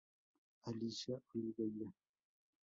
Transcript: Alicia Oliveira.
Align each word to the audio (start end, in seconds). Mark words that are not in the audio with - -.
Alicia 0.67 1.21
Oliveira. 1.35 1.87